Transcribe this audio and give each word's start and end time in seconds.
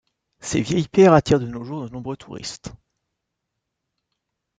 Ses 0.39 0.61
vieilles 0.61 0.87
pierres 0.87 1.13
attirent 1.13 1.39
de 1.39 1.45
nos 1.45 1.63
jours 1.63 1.85
de 1.85 1.93
nombreux 1.93 2.17
touristes. 2.17 2.73